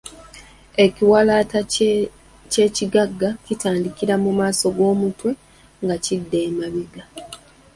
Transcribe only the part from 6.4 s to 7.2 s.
emabega.